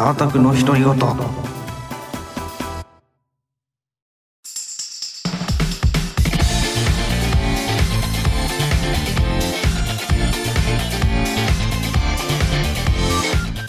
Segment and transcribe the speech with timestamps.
[0.00, 0.98] 沢田の独り言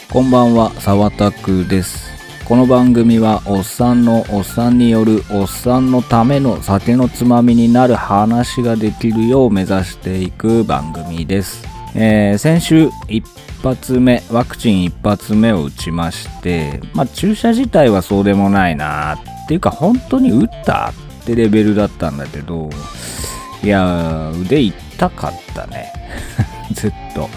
[0.09, 2.09] こんばんは、沢田くです。
[2.45, 11.70] この番組は、おっさんのおっさんによるおっさんのための酒のつまみになる話ができるよう目指していく番組です。
[11.95, 13.25] えー先週一
[13.63, 22.69] 発目、ワクチン一発目を打ちまして、まあ注射自体はそうでもないなっていうか本当に打ったってレベルだったんだけど、
[23.63, 25.91] いや、腕痛かったね。
[26.73, 27.29] ずっと。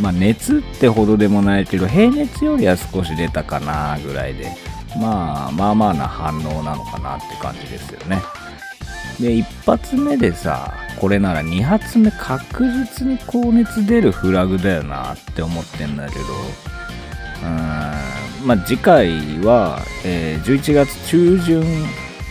[0.00, 4.46] まあ熱ってほどでもないけど平熱よりは少し出たかなぐらいで
[4.96, 8.22] まあまあまあな反応なのかなって感じですよね
[9.20, 21.62] で一発目でさこれなら2発目確実に高熱出るフラグだよなって思ってんだけどうーんまあ次回は、えー11月中旬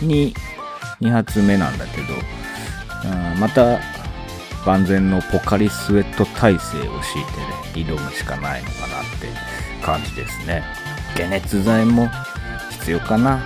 [0.02, 0.34] に
[1.00, 2.04] 2発目なんだけど
[3.32, 3.78] うんまた
[4.66, 7.24] 万全のポカリスエット体制を敷い
[7.74, 9.28] てね、挑むしかないのかなって
[9.82, 10.62] 感じですね。
[11.16, 12.08] 解熱剤も
[12.70, 13.36] 必要かな。
[13.36, 13.38] う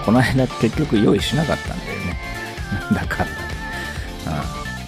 [0.00, 0.04] ん。
[0.04, 1.73] この間結局用意しなかった
[2.92, 3.30] だかんだで。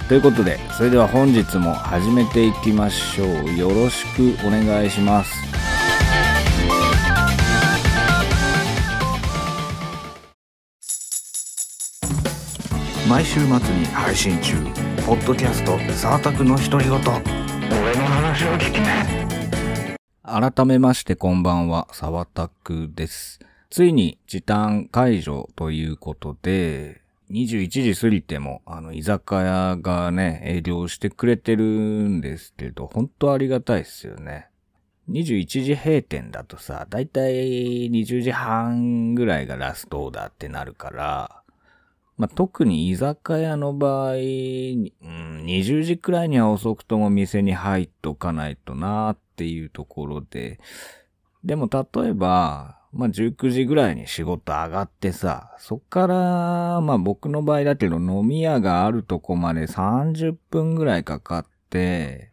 [0.03, 0.09] うん。
[0.09, 3.57] ということで、それでは本日も始めていきましょう。
[3.57, 5.33] よろしくお願いします。
[13.09, 14.57] 毎週末に配信中
[15.07, 19.27] ポッドキャスト沢田の独り言俺の話を聞きね
[20.25, 23.39] 改めましてこんばんは、沢田くです。
[23.71, 34.49] ついに時短解除ということで、21時過ぎても、あの、居酒屋がね、営業してくれてるんですけど、本当ありがたいですよね。
[35.11, 41.43] 21時閉店だとさ、だいたい20時半ぐらいがラストオーダーってなるから、
[42.17, 44.17] まあ、特に居酒屋の場合、うん、
[45.45, 50.59] 20時くらいには遅くとも店に入っとかないとなっていうところで、
[51.45, 62.33] でも例えば、まあ、19時ぐらいに仕事上がってさ、そっから、まあ僕の場合だけど飲み屋があるとこまで30分ぐらいかかって、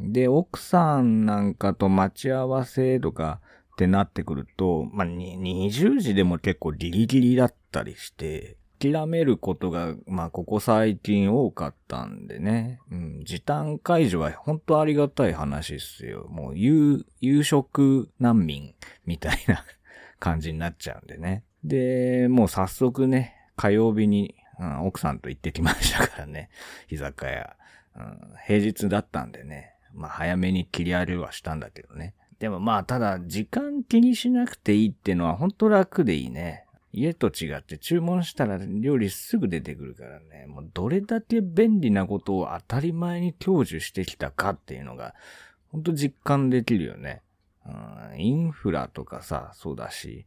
[0.00, 3.40] で、奥さんなんかと待ち合わせとか
[3.72, 12.80] ってなってくると、まあ、20時でも結構ギリギリだったりして、諦めることが、まあ、ここ最近多かったんでね。
[12.90, 16.26] うん、時短解除は本当ありがたい話っすよ。
[16.30, 19.62] もう、夕、夕食難民みたいな
[20.20, 21.42] 感じになっちゃうんでね。
[21.64, 26.50] で、もう早速ね、火曜日に、うん、奥さんと行ってきましたからね。
[26.88, 27.56] 居酒屋。
[27.96, 29.74] うん、平日だったんでね。
[29.92, 32.14] まあ、早めに切り上げはしたんだけどね。
[32.38, 36.64] でもまあ、ただ、時間気にしなくていいってのは本当楽でいいね。
[36.92, 40.46] 家と違って注文したら料理すぐ出てくるからね。
[40.46, 45.14] もうどれだけ便利なことを当たり前に享受してきたかっていうのが、
[45.70, 47.22] 本当実感できるよね。
[48.16, 50.26] インフラとかさ、そうだし、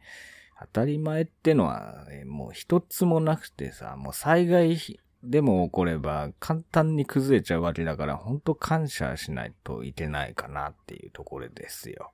[0.60, 4.78] 当たり前ってのは、もう一つもなくてさ、もう災害
[5.24, 12.12] でも起これば簡単に崩れちゃうわけだから、本当感謝しないといけないかなっていうところですよ。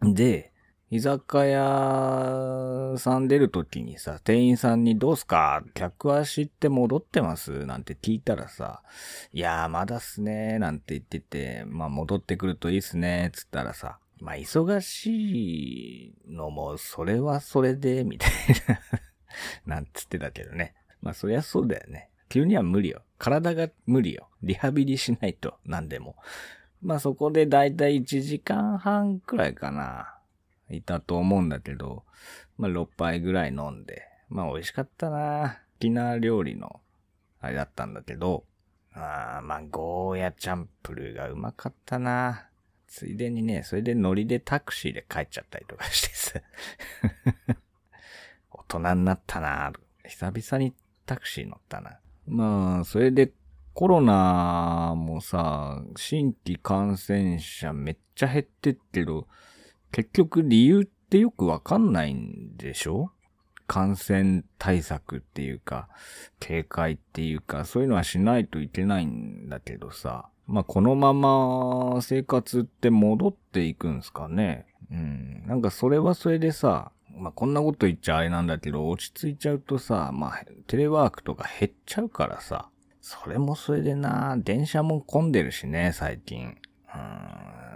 [0.00, 0.52] で、
[0.90, 5.64] 居酒屋さん出るときにさ、店員さんにどうすか？
[5.72, 7.64] 客足って戻ってます？
[7.64, 8.82] なんて聞いたらさ、
[9.32, 18.30] いやーまだっすねーなんて言ってて、まあ戻ってくるといいっすねーつったらさ、まあ忙しいのもそれはそれで、みたい
[18.68, 18.80] な、
[19.76, 20.76] なんつってたけどね。
[21.00, 22.08] まあそりゃそうだよね。
[22.28, 23.02] 急には無理よ。
[23.18, 24.28] 体が無理よ。
[24.40, 26.14] リハビリしないと、なんでも。
[26.80, 30.16] まあそこでだいたい1時間半くらいかな。
[30.70, 32.04] いたと思うんだけど、
[32.58, 35.58] まあ6杯ぐらい飲んで、まあ美味しかったな。
[35.80, 36.80] 沖縄料理の、
[37.40, 38.44] あれだったんだけど、
[38.92, 42.51] あまあゴーヤチャンプルがうまかったな。
[42.92, 46.40] ついでにね、それでノリでタクシーで帰っちゃったりとかしてさ。
[48.52, 49.72] 大人になったな。
[50.06, 50.74] 久々に
[51.06, 51.98] タクシー乗ったな。
[52.26, 53.32] まあ、それで
[53.72, 59.26] コロナもさ、新規感染者めっちゃ減ってっけど、
[59.90, 63.10] 結局理由ってよくわかんないんでしょ？
[63.66, 65.88] 感染対策っていうか、
[66.40, 70.28] 警戒っていうか、そういうのはしないといけないんだけどさ。
[70.46, 74.66] まあ、このまま生活って戻っていくんすかね。
[74.90, 75.44] うん。
[75.46, 82.68] なんかそれはそれでさ、まあ、こんなこと言っちゃあれなんだけど、落ち着いちゃうとさ、まあ、テレワークとか減っちゃうからさ、
[83.00, 86.56] それもそれでな、電車も混んでるしね、最近。
[86.94, 86.98] う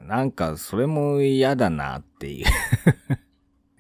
[0.05, 0.09] ん。
[0.09, 2.45] なんかそれも嫌だなってい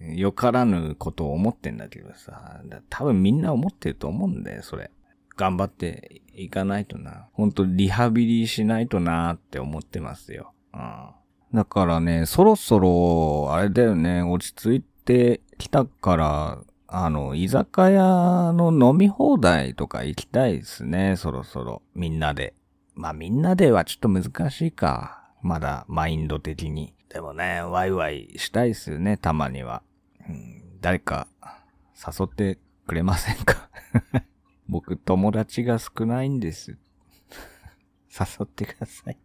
[0.01, 4.91] う よからぬことを思ってんだけどさ、多分みんな思ってると思うんだよ、それ。
[5.37, 7.29] 頑張っていかないとな。
[7.33, 10.53] ほんとリハビリしないとなって思ってますよ。
[10.73, 11.11] うん。
[11.55, 21.83] だからね、そろそろ、あれだよね、落ち着いてきたから、あの、居酒屋の飲み放題とか行きたいですね、そろそろ。
[21.95, 22.55] みんなで。
[22.95, 25.31] まあみんなではちょっと難しいか。
[25.43, 26.95] まだマインド的に。
[27.09, 29.83] でもね、ワイワイしたいっすよね、たまには。
[30.29, 31.29] うん、誰か
[31.95, 33.69] 誘ってくれませんか？
[34.69, 36.77] 僕友達が少ないんです。
[38.11, 39.19] 誘ってください。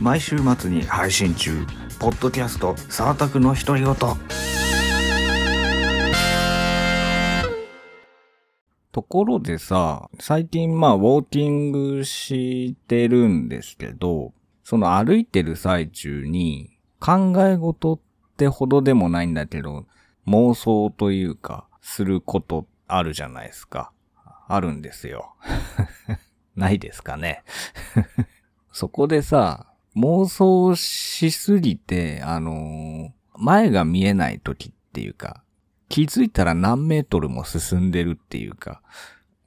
[0.00, 1.64] 毎週末に配信中
[1.98, 3.94] ポッドキャスト「サータクの独り言」
[8.94, 18.00] ところでさ、最近まあウォーキングしてるんですけど、その歩いてる最中に考え事っ
[18.34, 19.86] ってほどでもないんだけど、
[20.26, 23.92] 妄想というか、することあるじゃないですか。
[24.48, 25.34] あるんですよ。
[26.56, 27.44] ないですかね。
[28.72, 35.44] そこでさ、妄想しすぎて、あのー、前が見えない時っていうか、
[35.88, 38.82] 気づいたら何メートルも進んでるっていうか、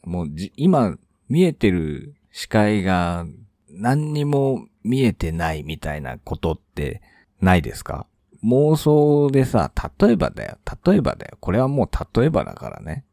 [0.06, 0.98] もう今
[1.28, 3.26] 見えてる視界が
[3.70, 7.02] 何にも見えてないみたいなことって
[7.42, 8.08] ないですか？
[8.48, 11.38] 妄想でさ、例えばだよ、例えばだよ。
[11.42, 13.04] これはもう例えばだからね。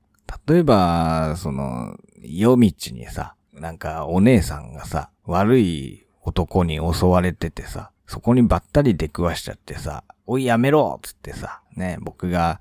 [0.47, 12.61] 例えば、その、夜道にさ、なんかお姉さんがさ、悪い男に襲われててさ、そこにばったり出くわしちゃってさ、おいやめろつってさ、ね、僕が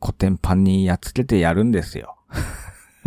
[0.00, 2.16] 古典パンにやっつけてやるんですよ。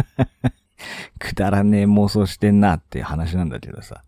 [1.20, 4.04] くだらねえ妄想してんなっていう話なんだけどさ。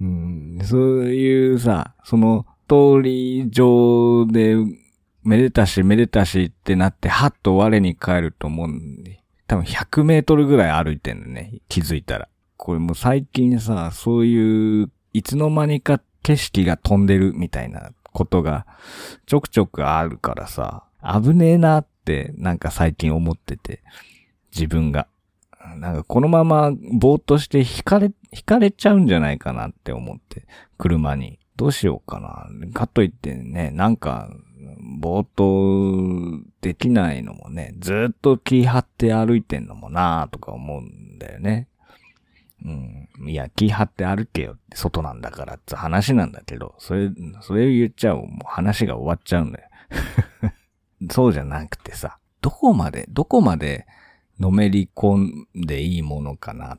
[0.00, 4.56] うん、そういうさ、その通り上で、
[5.22, 12.28] めでたしめでたしってなって、はっと我に帰ると思うんで、多分100メートルぐらい歩いてんのね、気づいたら。
[12.56, 18.66] これもう最近さ、そういういつの間にか景色が飛んでるみたいなことが
[19.26, 23.82] ちょくちょくあるからさ、危ねえなってなんか最近思ってて、
[24.52, 25.08] 自分が。
[25.78, 30.46] なんかこのままぼーっとして引かれ、引かれちゃうんじゃないかなって思って、
[30.78, 31.38] 車に。
[31.56, 32.48] どうしようかな。
[32.72, 34.30] かといってね、なんか、
[34.98, 41.68] ぼーっとできないのもね、ずっと気張って歩いてんのもなーとか思うんだよね。
[42.64, 43.08] うん。
[43.28, 47.10] いや、気張って歩けよって外なんだからって話なんだけど、それ、
[47.40, 49.68] それを言っちゃうもう話が終わっちゃうんだよ。
[51.10, 53.86] そうじゃなくてさ、どこまで、どこまで
[54.38, 56.78] のめり込んでいいものかなっ、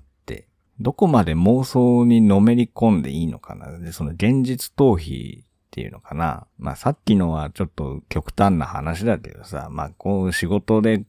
[0.80, 3.78] どこまで妄想にのめり込んでいいのかな？
[3.80, 6.48] で、その現実逃避っていうのかな？
[6.60, 11.04] まあさっきのはちょっと極端な話だけどさ、まあこう仕事で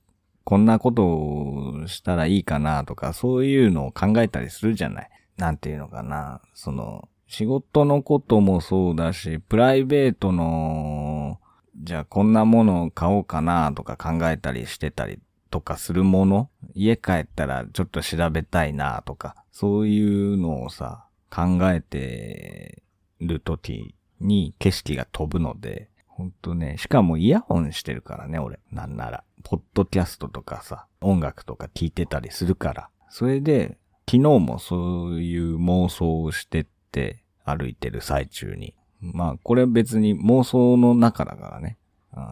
[0.45, 5.11] こんなことをしたらいいかなとか、そういうのを考えたりするじゃない？
[5.37, 6.41] なんていうのかな？
[6.55, 11.39] その、仕事のこともそうだし、プライベートの、
[11.77, 15.19] じゃあこんなものを買おうかなとか考えたりしてたり
[15.51, 22.83] とかするもの家帰ったらちょっと調べたいなとか、そういうのをさ、考えて
[23.21, 28.59] る時に景色が飛ぶので、ほんとね、しかもイヤホンしてるからね、俺。
[28.73, 29.25] なんなら。
[29.45, 32.91] ポッドキャストとかさ、音楽とか聞いてたりするから。
[33.09, 33.79] それで、
[34.11, 38.75] 昨日もそういう妄想をしてって歩いてる最中に。
[39.01, 41.79] まあ、これ別に妄想の中だからね。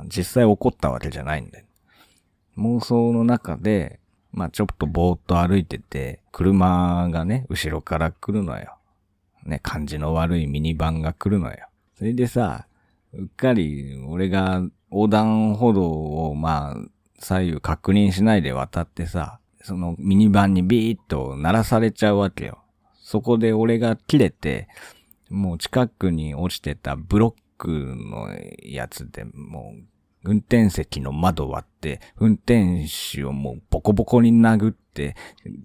[0.07, 1.66] 実際起こったわけじゃないんだよ。
[2.57, 4.01] 妄想の中で、
[4.33, 8.77] まあちょっとぼーっと歩いてて、車がね、後ろから来るのよ。
[9.45, 11.69] ね、感じの悪いミニバンが来るのよ。
[11.97, 12.67] それでさ、
[13.13, 15.89] うっかり俺が横断歩道
[16.29, 16.77] をまあ
[17.19, 22.59] 左右確認しないで渡ってさ、そのミニバンにビーッと鳴らされちゃうわけよ。
[23.01, 24.69] そこで俺が切れて、
[25.31, 28.29] もう近くに落ちてたブロックの
[28.63, 29.83] やつでもう
[30.27, 35.15] 運転席の窓割って、運転手をもうボコボコに殴って、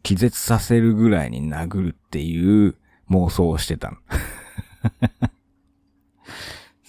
[0.04, 2.76] 気絶させるぐらいに殴るっていう
[3.10, 3.98] 妄想をしてたの。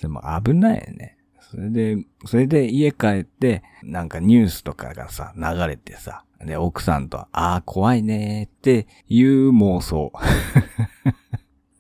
[0.01, 1.17] でも危ないよね。
[1.41, 10.13] それで、それで家帰って、なんかニュースとかがさ、流れてさ、で、奥さんと、ああ、怖いねーっていう妄想。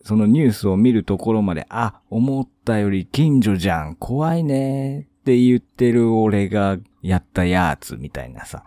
[0.04, 8.64] そのニュースを見るところまで、あ、思ったより近所じゃん、怖いねって言ってる俺がやったやつみたいなさ。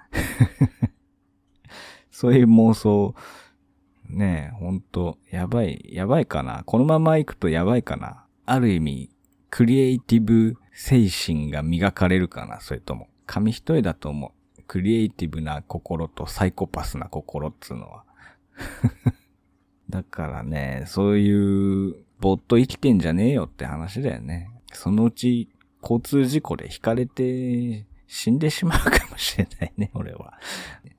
[2.09, 3.13] そういう妄想、
[4.07, 6.63] ねえ、ほんと、やばい、やばいかな。
[6.65, 8.23] このまま行くとやばいかな。
[8.45, 9.09] ある意味、
[9.49, 13.09] クリエイティブ精神が磨かれるかな、それとも。
[13.25, 14.63] 紙一重だと思う。
[14.65, 18.05] クリエイティブな心とサイコパスな心っつうのは。
[19.89, 24.49] だからね、そういう、ぼっと生きてんじゃねえよって話だよね。
[24.71, 25.49] そのうち、
[25.87, 30.33] 交通事故で引かれて、死んでしまうかもしれないね、 俺は。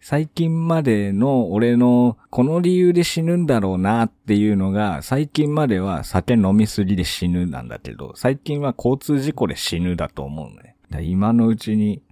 [0.00, 10.76] 最近までの俺のこの理由で死ぬんだろうなっていうのが、最近までは酒飲みすぎで死ぬなんだけど、最近は交通事故で死ぬだと思うね。
[11.02, 12.02] 今のうちに、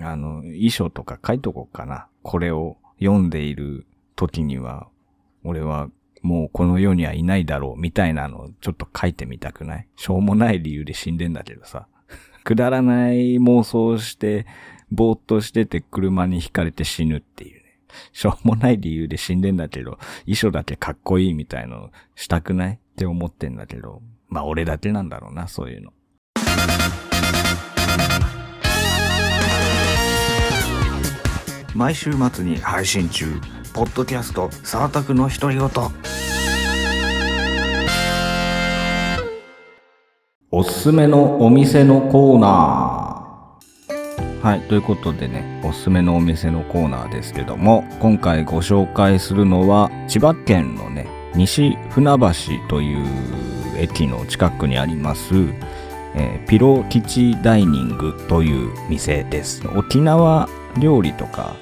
[0.00, 2.08] あの、遺書とか書いとこうかな。
[2.22, 4.88] これを読んでいる時には、
[5.44, 5.88] 俺は
[6.22, 9.88] もうこの世にはいないだろうみたいなのをちょっと書いてみたくない？
[9.96, 11.86] しょうもない理由で死んでんだけどさ。
[12.44, 14.46] くだらない妄想して、
[14.90, 17.80] ぼーっとしてて車にひかれて死ぬっていうね。
[18.12, 22.74] しょうもない理由で死んでんだけど、遺書だけかっこいいみたいのしたくない？
[22.74, 25.92] って思ってんだけど、まあ俺だけなんだろうな、そういうの。
[31.74, 33.26] 毎週末に配信中
[33.74, 35.68] ポッドキャスト「サータクの独り言」
[40.50, 44.42] おすすめのお店のコーナー。
[44.42, 44.60] はい。
[44.62, 52.32] ということでね、おすすめのお店のコーナーですけども、今回ご紹介するのは、千葉県のね、西船橋
[52.68, 53.06] という
[53.76, 55.34] 駅の近くにあります、
[56.14, 59.62] えー、ピロ基地ダイニングという店です。
[59.76, 60.48] 沖縄
[60.78, 61.56] 料理とか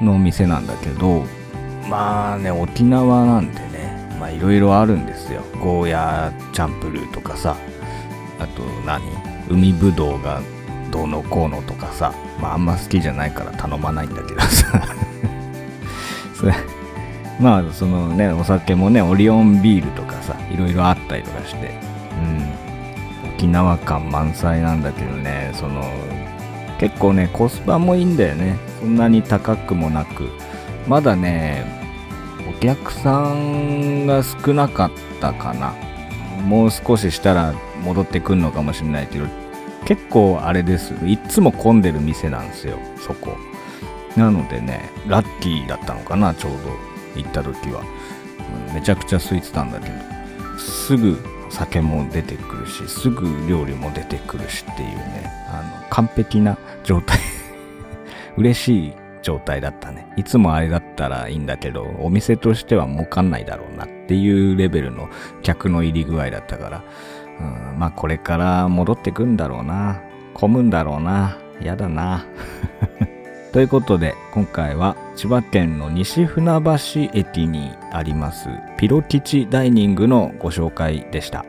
[0.00, 1.24] のお店なんだけど、
[1.88, 5.42] まあね、沖縄なんでね、まあいろいろあるんですよ。
[5.60, 7.56] ゴーヤーチャンプルーとかさ、
[8.38, 9.02] あと何？
[9.48, 10.40] 海ぶどうが
[10.92, 14.86] どうのこうのとかさ、まああんま好きじゃないから頼まないんだけどさ。
[17.40, 21.74] まあそのね、お酒もね、オリオンビールとかさ、いろいろあったりとかして、
[23.24, 25.82] うん、沖縄感満載なんだけどね、その、
[26.80, 28.58] 結構ね、コスパもいいんだよね。
[28.80, 30.30] そんなに高くもなく。
[30.88, 31.66] まだね、
[32.48, 35.74] お客さんが少なかったかな。
[36.42, 37.52] もう少ししたら
[37.84, 39.26] 戻ってくんのかもしれないけど、
[39.84, 40.94] 結構あれです。
[41.04, 43.36] いつも混んでる店なんですよ、そこ。
[44.16, 46.58] なのでね、ラッキーだったのかな、ちょうど
[47.14, 47.82] 行った時は。
[48.74, 49.94] めちゃくちゃ空いてたんだけど、
[50.58, 51.18] すぐ
[51.50, 57.18] 酒も出てくるし、すぐ料理も出てくるしっていうね、あの、完璧な状態
[58.36, 58.92] 嬉しい
[59.22, 60.06] 状態だったね。
[60.16, 65.08] いつもあれだったらいいんだけど、お店としては儲かんないだろうなっていうレベルの
[65.42, 66.82] 客の入り具合だったから、
[67.72, 70.00] うん、まあこれから戻ってくんだろうな。
[70.34, 71.36] 混むんだろうな。
[71.60, 72.24] やだな。
[73.52, 81.44] ということで、今回は千葉県の西船橋駅にありますピロ吉ダイニングのご紹介でした。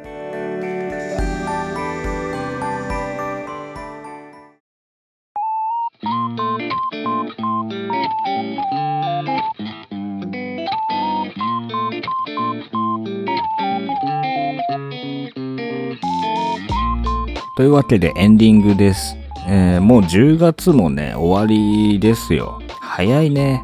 [17.56, 19.21] というわけでエンディングです。
[19.48, 22.62] えー、もう10月もね、終わりですよ。
[22.80, 23.64] 早いね。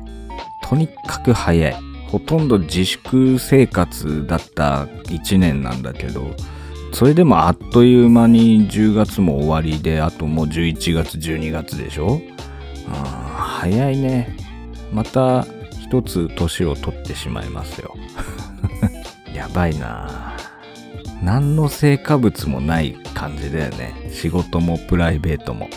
[0.63, 1.75] とにかく早い。
[2.11, 6.35] ほとんど自粛生活だった1年なんだけど、
[6.93, 12.21] それでもあっという間に10月も終わりで、あともう11月、12月でしょ
[12.87, 14.35] 早いね。
[14.91, 15.45] また
[15.81, 17.95] 一つ年を取ってしまいますよ。
[19.33, 20.56] やばいなぁ
[21.23, 24.09] 何の成果物もない感じだよね。
[24.11, 25.69] 仕事もプライベートも。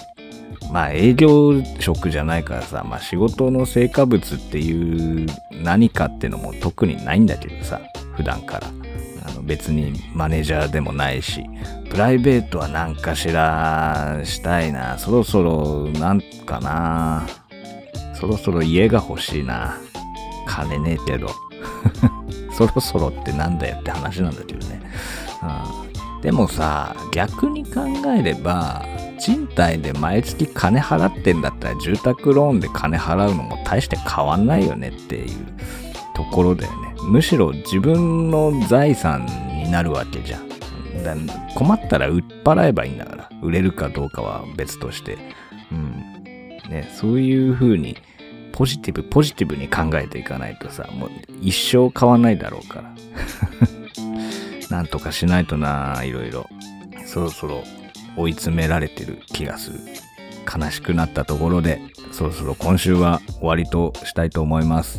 [0.72, 5.26] まあ営業職じゃないからさ、まあ仕事の成果物っていう
[5.62, 7.80] 何かってのも特にないんだけどさ、
[8.16, 8.68] 普段から。
[9.22, 11.44] あの別にマネージャーでもないし、
[11.90, 14.98] プライベートは何かしらしたいな。
[14.98, 17.26] そろそろなんかな。
[18.14, 19.78] そろそろ家が欲しいな。
[20.46, 21.28] 金ねえけど。
[22.52, 24.80] そろそろってなんだよって話なんだけどね。
[25.42, 27.80] うん、でもさ、逆に考
[28.16, 28.84] えれば、
[29.18, 35.28] 賃貸で毎月金払ってんだったら住宅ローンで金払うのも大して変わんないよねっていう
[36.14, 36.94] ところだよね。
[37.04, 40.48] むしろ自分の財産になるわけじゃん。
[41.54, 43.30] 困ったら売っ払えばいいんだから。
[43.42, 45.16] 売れるかどうかは別として。
[45.72, 46.22] うん。
[46.68, 47.96] ね、そういう風に
[48.52, 52.94] ポジティブ、ポジティブに考えていかないとさ、もう一生買わないだろうから。
[54.70, 56.48] なんとかしないとな、いろいろ。
[57.06, 57.64] そろそろ
[58.16, 59.78] 追い詰められてる気がする。
[60.52, 61.80] 悲しくなったところで、
[62.12, 64.98] そろそろ今週は終わりとしたいと思います。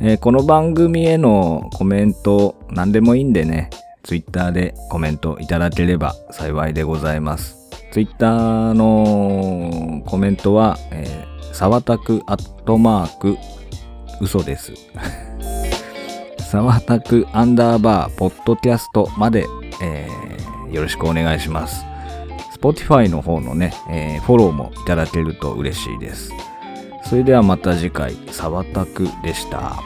[0.00, 3.70] えーこの番組へのコメント何でもいいんでね、
[4.02, 7.70] ツイッターでコメントいただければ幸いでございます。
[7.92, 13.36] ツイッターのコメントは、えー、さわたくアットマーク
[14.20, 14.72] 嘘です。
[16.54, 19.44] さわたくアンダーバーポッドキャストまで、
[19.82, 21.84] えーよろしくお願いします。
[22.56, 26.30] Spotify の方のね、えーフォローもいただけると嬉しいです。
[27.06, 29.82] それではまた次回、さわたくでした。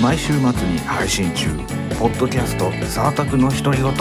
[0.00, 1.50] 毎週末に配信中
[1.98, 3.92] ポッドキャスト「サータクの独り言」